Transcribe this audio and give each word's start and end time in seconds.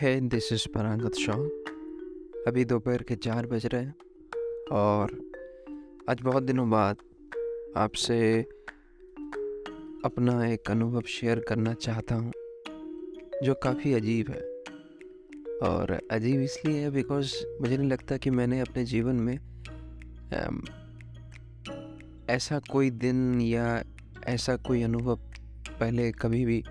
है 0.00 0.20
this 0.20 0.52
is 0.52 0.66
Parangat 0.68 1.14
Shaw 1.14 1.32
अभी 2.46 2.64
दोपहर 2.64 3.02
के 3.02 3.14
चार 3.16 3.46
बज 3.46 3.64
रहे 3.66 3.82
हैं 3.82 3.94
और 4.72 5.12
आज 6.10 6.20
बहुत 6.20 6.42
दिनों 6.42 6.68
बाद 6.70 6.96
आपसे 7.76 8.18
अपना 10.04 10.46
एक 10.46 10.70
अनुभव 10.70 11.02
शेयर 11.08 11.40
करना 11.40 11.72
चाहता 11.74 12.14
हूँ, 12.14 12.32
जो 13.42 13.54
काफ़ी 13.54 13.94
अजीब 13.94 14.30
है। 14.30 14.40
और 15.68 15.98
अजीब 16.12 16.40
इसलिए 16.40 16.80
है 16.80 16.90
बिकॉज़ 16.90 17.34
मुझे 17.60 17.76
नहीं 17.76 17.88
लगता 17.88 18.16
कि 18.16 18.30
मैंने 18.30 18.60
अपने 18.60 18.84
जीवन 18.84 19.16
में 19.16 19.36
ऐसा 22.30 22.58
कोई 22.70 22.90
दिन 22.90 23.40
या 23.40 23.82
ऐसा 24.26 24.56
कोई 24.56 24.82
अनुभव 24.82 25.16
पहले 25.70 26.10
कभी 26.12 26.44
भी 26.44 26.62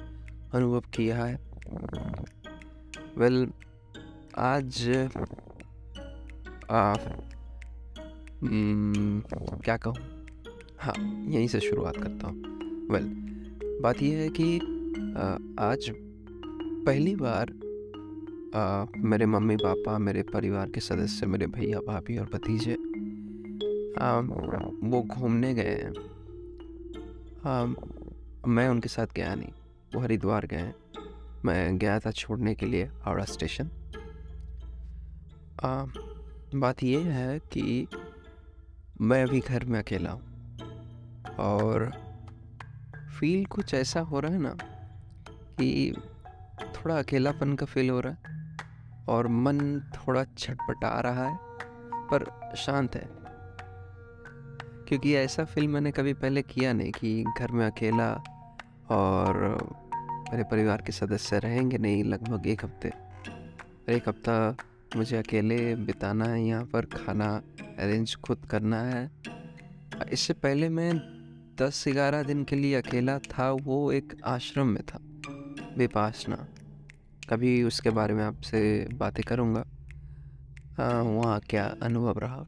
अनुभव 0.54 0.80
किया 0.96 1.24
है। 1.24 1.36
वेल 3.18 3.46
well, 3.46 3.56
आज 4.38 4.90
आ, 6.72 6.94
हम्म, 8.42 9.20
क्या 9.60 9.78
कहूँ? 9.78 9.96
हाँ 10.80 11.26
यहीं 11.30 11.48
से 11.48 11.60
शुरुआत 11.60 11.98
करता 11.98 12.28
हूँ। 12.28 12.42
वेल 12.92 13.04
well, 13.04 13.84
बात 13.84 14.02
यह 14.02 14.18
है 14.18 14.30
कि 14.30 14.60
आ, 15.18 15.38
आज 15.66 15.94
पहली 16.86 17.16
बार 17.16 17.54
आ, 18.56 18.86
मेरे 18.98 19.26
मम्मी 19.26 19.56
पापा 19.56 19.98
मेरे 19.98 20.24
परिवार 20.24 20.70
के 20.70 20.80
सदस्य 20.80 21.26
मेरे 21.26 21.48
भैया 21.48 21.80
भाभी 21.80 22.18
और 22.18 22.30
भतीजे 22.34 22.74
वो 24.88 25.04
घूमने 25.04 25.54
गए 25.54 25.82
हैं। 25.86 25.94
मैं 28.48 28.70
उनके 28.70 28.90
साथ 28.90 29.08
गया 29.16 29.36
नहीं 29.36 29.50
वो 29.96 30.02
हरिद्वार 30.02 30.46
गए 30.46 30.58
हैं। 30.58 30.76
मैं 31.48 31.78
गया 31.78 32.00
था 32.00 32.12
छोड़ने 32.12 32.56
के 32.56 32.66
लिए 32.66 32.84
हावड़ा 32.84 33.26
स्टेशन। 33.26 33.70
आ, 35.64 35.86
बात 36.56 36.84
यह 36.84 37.14
है 37.14 37.40
कि 37.40 37.88
मैं 39.02 39.24
अभी 39.24 39.40
घर 39.40 39.66
में 39.66 39.80
अकेला 39.80 40.12
हूँ। 40.12 40.22
और 41.40 41.92
फील 43.20 43.46
कुछ 43.46 43.74
ऐसा 43.74 44.00
हो 44.00 44.20
रहा 44.20 44.32
है 44.32 44.40
ना 44.40 44.58
कि 45.60 45.94
थोड़ा 46.76 47.00
अकेलापन 47.00 47.56
का 47.56 47.66
फील 47.66 47.90
हो 47.90 48.00
रहा 48.00 48.14
है 48.14 48.58
और 49.10 49.28
मन 49.28 49.80
थोड़ा 49.80 50.24
छटपटा 50.24 51.00
रहा 51.00 51.28
है 51.28 51.38
पर 52.12 52.56
शांत 52.58 52.96
है। 52.96 53.08
क्योंकि 54.88 55.16
ऐसा 55.16 55.46
फील 55.46 55.68
मैंने 55.68 55.92
कभी 55.92 56.14
पहले 56.14 56.42
किया 56.42 56.74
नहीं 56.74 56.92
कि 56.92 57.24
घर 57.40 57.52
में 57.52 57.66
अकेला 57.68 58.14
और 58.90 59.34
मेरे 60.32 60.44
परिवार 60.44 60.82
के 60.82 60.92
सदस्य 60.92 61.40
रहेंगे 61.40 61.78
नहीं, 61.78 62.04
लगभग 62.04 62.48
एक 62.48 62.64
हफ़्ते। 62.66 62.92
एक 63.90 64.08
हफ़्ता 64.10 64.56
मुझे 64.96 65.18
अकेले 65.18 65.76
बिताना 65.76 66.26
है, 66.26 66.42
यहाँ 66.44 66.66
पर 66.66 66.86
खाना 66.86 67.30
अरेंज 67.80 68.16
खुद 68.16 68.46
करना 68.46 68.82
है। 68.82 69.10
इससे 70.12 70.34
पहले 70.34 70.70
मैं 70.70 70.92
दस 71.60 71.84
ग्यारह 71.88 72.24
दिन 72.24 72.44
के 72.44 72.56
लिए 72.56 72.76
अकेला 72.76 73.18
था, 73.20 73.52
वो 73.52 73.92
एक 73.92 74.14
आश्रम 74.26 74.68
में 74.68 74.84
था, 74.84 75.00
विपासना। 75.78 76.36
कभी 77.30 77.64
उसके 77.64 77.90
बारे 77.90 78.14
में 78.14 78.24
आपसे 78.24 78.88
बातें 78.94 79.24
करूँगा। 79.24 79.64
वहाँ 80.80 81.40
क्या 81.40 81.66
अनुभव 81.84 82.20
रहा? 82.20 82.46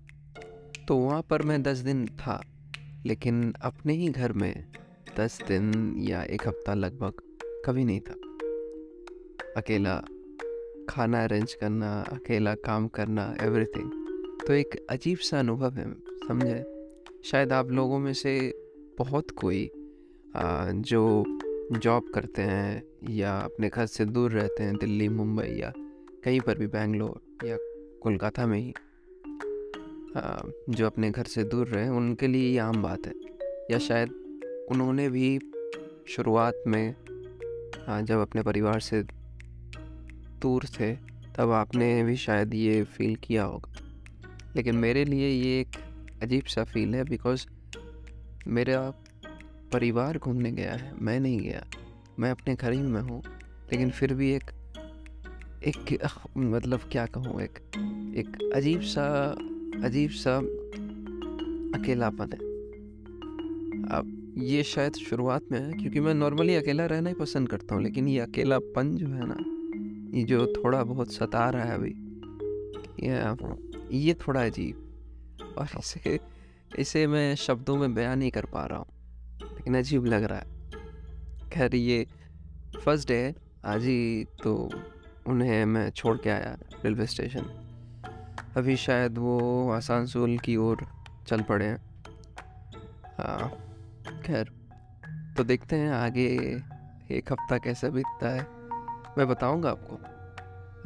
तो 0.88 0.98
वहाँ 0.98 1.22
पर 1.22 1.42
मैं 1.42 1.62
दस 1.64 1.78
दिन 1.78 2.06
था, 2.18 2.42
लेकिन 3.06 3.54
अपने 3.62 3.94
ही 3.94 4.10
घर 4.10 4.34
में 4.34 4.54
दस 5.18 5.42
दिन 5.48 5.96
या 6.00 6.24
एक 6.24 6.48
हफ़्ता 6.48 6.74
लगभग 6.74 7.22
कभी 7.66 7.86
नहीं 7.86 8.00
था। 8.00 8.14
अकेला 9.58 9.96
खाना 10.90 11.24
अरेंज 11.24 11.54
करना 11.54 12.02
अकेला 12.02 12.56
काम 12.56 12.88
करना 12.88 13.36
एवरीथिंग 13.42 13.92
तो 14.48 14.54
एक 14.54 14.86
अजीब 14.90 15.18
सा 15.18 15.40
अनुभव 15.40 15.74
है 15.74 15.94
समझे? 16.28 16.64
शायद 17.24 17.54
आप 17.54 17.72
लोगों 17.72 18.00
में 18.00 18.14
से 18.14 18.34
बहुत 18.98 19.32
कोई 19.32 19.72
आ, 20.36 20.72
जो 20.72 21.24
जॉब 21.72 22.12
करते 22.16 22.42
हैं 22.42 22.84
या 23.10 23.38
अपने 23.38 23.70
घर 23.70 23.86
से 23.86 24.06
दूर 24.06 24.32
रहते 24.32 24.64
हैं 24.64 24.76
दिल्ली 24.76 25.10
मुंबई 25.10 25.48
या 25.48 25.74
कहीं 26.24 26.42
पर 26.42 26.58
भी 26.58 26.68
बेंगलोर 26.68 27.48
या 27.48 27.58
कोलकाता 28.04 28.46
में 28.46 28.60
ही 28.60 28.74
आ, 30.18 30.42
जो 30.70 30.86
अपने 30.86 31.12
घर 31.12 31.24
से 31.24 31.44
दूर 31.44 31.68
रहे 31.68 31.90
उनके 31.90 32.28
लिए 32.28 32.52
ये 32.52 32.58
आम 32.58 32.82
बात 32.84 33.08
है। 33.08 33.14
या 33.72 33.78
शायद 33.78 34.10
उन्होंने 34.72 35.10
भी 35.10 35.40
शुरुआत 36.08 36.64
में 36.68 36.96
जब 37.90 38.20
अपने 38.20 38.42
परिवार 38.42 38.80
से 38.80 39.02
दूर 40.42 40.66
थे, 40.80 40.96
तब 41.38 41.52
आपने 41.52 42.04
भी 42.04 42.16
शायद 42.16 42.54
ये 42.54 42.84
फील 42.84 43.16
किया 43.16 43.44
होगा। 43.44 43.74
लेकिन 44.56 44.76
मेरे 44.76 45.06
लिए 45.06 45.30
ये 45.30 45.60
एक 45.60 45.78
अजीब 46.24 46.46
सा 46.46 46.64
फील 46.64 46.96
है 46.96 47.04
बिकॉज़ 47.04 47.46
मेरा 48.48 48.80
परिवार 49.74 50.18
घूमने 50.18 50.52
गया 50.52 50.74
है, 50.74 50.94
मैं 51.02 51.20
नहीं 51.20 51.40
गया। 51.40 51.66
मैं 52.20 52.32
अपने 52.32 52.56
घर 52.56 52.72
ही 52.72 52.82
में 52.82 53.02
हूँ, 53.02 53.22
लेकिन 53.72 53.90
फिर 53.90 54.14
भी 54.14 54.32
एक 54.32 54.52
एक 55.64 55.98
मतलब 56.38 56.82
क्या 56.92 57.06
कहूँ, 57.06 57.42
एक 57.42 57.60
एक 58.18 58.54
अजीब 58.56 58.82
सा 58.82 59.06
अजीब 59.84 60.12
सा 60.12 60.38
अकेलापन 61.80 62.32
है। 62.34 62.49
ये 64.38 64.64
शायद 64.64 64.96
शुरुआत 65.00 65.52
में 65.52 65.60
है, 65.60 65.72
क्योंकि 65.74 66.00
मैं 66.00 66.14
नॉर्मली 66.14 66.56
अकेला 66.56 66.86
रहना 66.86 67.10
ही 67.10 67.16
पसंद 67.16 67.50
करता 67.50 67.76
हूँ, 67.76 67.84
लेकिन 67.84 68.08
ये 68.08 68.20
अकेलापन 68.20 68.96
जो 68.96 69.08
है 69.08 69.26
ना, 69.28 69.36
ये 70.18 70.24
जो 70.26 70.46
थोड़ा 70.56 70.84
बहुत 70.84 71.14
सता 71.14 71.50
रहा 71.50 71.64
है 71.64 71.74
अभी, 71.74 71.94
ये 73.98 74.14
थोड़ा 74.18 74.44
अजीब। 74.44 75.56
और 75.58 75.68
इसे 75.80 76.20
इसे 76.80 77.06
मैं 77.08 77.36
शब्दों 77.38 77.76
में 77.78 77.94
बयान 77.94 78.20
नहीं 78.20 78.32
कर 78.32 78.46
पा 78.46 78.66
रहा 78.66 78.78
हूँ, 78.78 78.88
लेकिन 79.44 79.78
अजीब 79.78 80.06
लग 80.06 80.24
रहा 80.24 80.40
है। 80.40 81.50
खैर, 81.50 81.76
ये 81.76 82.06
फ़र्स्ट 82.84 83.08
डे 83.08 83.34
आज 83.66 83.84
ही 83.84 84.26
तो 84.44 84.70
उन्हें 85.28 85.66
मैं 85.66 85.90
छोड़ 85.92 86.18
के 86.18 86.30
आया 86.30 86.58
रेलवे 86.84 87.06
स्टेशन 87.06 87.46
अभी 88.58 88.76
शायद 88.78 89.18
वो 89.18 89.70
आसानसोल 89.72 90.38
की 90.38 90.56
ओर 90.58 90.86
चल 91.28 91.42
पड़े 91.42 91.66
हैं। 91.66 91.78
हाँ। 93.18 93.52
खैर 94.30 94.50
तो 95.38 95.44
देखते 95.44 95.76
हैं 95.76 95.92
आगे 95.92 96.26
एक 97.12 97.32
हफ़्ता 97.32 97.58
कैसा 97.58 97.90
बीतता 97.90 98.30
है। 98.30 98.46
मैं 99.18 99.28
बताऊँगा 99.28 99.70
आपको। 99.70 99.96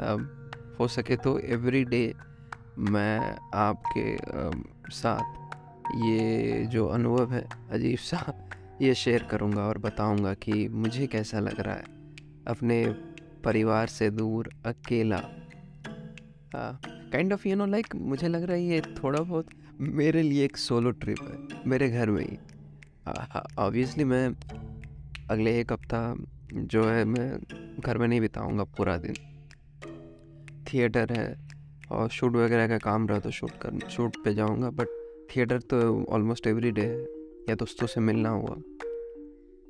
अब 0.04 0.76
हो 0.80 0.88
सके 0.88 1.16
तो 1.16 1.38
एवरी 1.40 1.84
डे 1.86 2.14
मैं 2.80 3.20
आपके 3.56 4.06
साथ 4.94 5.42
ये 6.06 6.66
जो 6.66 6.86
अनुभव 6.88 7.34
है, 7.34 7.44
अजीब 7.72 7.98
सा, 8.00 8.22
ये 8.82 8.94
शेयर 8.96 9.24
करूँगा 9.24 9.62
और 9.62 9.78
बताऊँगा 9.78 10.34
कि 10.36 10.68
मुझे 10.70 11.08
कैसा 11.08 11.40
लग 11.40 11.60
रहा 11.60 11.76
है। 11.76 11.84
अपने 12.48 12.86
परिवार 13.44 13.88
से 13.88 14.10
दूर, 14.12 14.50
अकेला। 14.66 15.22
Kind 16.56 17.34
of 17.34 17.48
you 17.48 17.56
know 17.56 17.66
like 17.66 17.96
मुझे 17.96 18.28
लग 18.28 18.44
रहा 18.44 18.56
है 18.56 18.64
ये 18.64 18.82
थोड़ा 18.98 19.20
बहुत 19.20 19.50
मेरे 19.80 20.22
लिए 20.22 20.46
एक 20.46 20.58
सोलो 20.58 20.92
ट्रिप 20.94 21.22
है, 21.22 21.38
मेरे 21.68 21.90
घर 21.90 22.10
में 22.10 22.22
ही। 22.22 22.38
ऑब्वियसली 23.08 24.04
मैं 24.04 24.28
अगले 25.30 25.60
एक 25.60 25.72
हफ़्ता 25.72 26.16
जो 26.54 26.84
है 26.84 27.04
मैं 27.06 27.38
घर 27.80 27.98
में 27.98 28.08
नहीं 28.08 28.20
बिताऊँगा 28.22 28.64
पूरा 28.78 28.98
दिन। 28.98 29.16
थिएटर 30.64 31.12
है 31.12 31.36
और 31.92 32.10
शूट 32.10 32.36
वगैरह 32.36 32.68
का 32.68 32.78
काम 32.78 33.08
रहा 33.08 33.20
तो 33.20 33.32
शूट 33.32 33.52
कर 33.62 33.88
शूट 33.90 34.24
पे 34.24 34.34
जाऊँगा 34.34 34.70
बट 34.70 34.88
थिएटर 35.30 35.60
तो 35.60 36.04
ऑलमोस्ट 36.06 36.48
एवरी 36.48 36.72
डे 36.72 36.82
है 36.82 37.02
या 37.50 37.56
दोस्तों 37.56 37.88
से 37.88 38.02
मिलना 38.02 38.30
हुआ। 38.30 38.56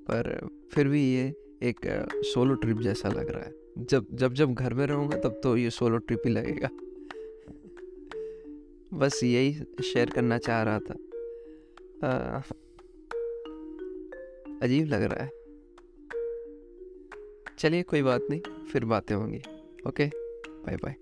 पर 0.08 0.48
फिर 0.74 0.88
भी 0.88 1.02
ये 1.14 1.26
एक 1.64 1.80
सोलो 2.26 2.56
ट्रिप 2.56 2.78
जैसा 2.78 3.10
लग 3.10 3.30
रहा 3.30 3.44
है। 3.44 3.52
जब 3.78 4.08
जब 4.14 4.34
जब 4.34 4.54
घर 4.54 4.74
में 4.74 4.86
रहूँगा 4.88 5.18
तब 5.18 5.40
तो 5.44 5.56
ये 5.58 5.70
सोलो 5.70 5.98
ट्रिप 5.98 6.22
ही 6.26 6.32
लगेगा। 6.32 6.70
बस 8.98 9.20
यही 9.24 9.54
शेयर 9.84 10.10
करना 10.10 10.38
चाह 10.38 10.64
रहा 10.64 10.80
था। 10.80 10.96
आ, 12.08 12.42
अजीब 14.64 14.88
लग 14.88 15.04
रहा 15.04 15.24
है। 15.24 15.30
चलिए 17.60 17.84
कोई 17.84 18.02
बात 18.02 18.28
नहीं 18.30 18.66
फिर 18.66 18.86
बातें 18.86 19.16
होंगी। 19.16 19.42
Okay 19.88 20.06
bye 20.66 20.76
bye 20.76 20.96